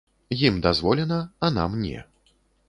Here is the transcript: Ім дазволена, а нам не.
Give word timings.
Ім 0.47 0.55
дазволена, 0.65 1.19
а 1.45 1.51
нам 1.59 1.79
не. 1.85 2.03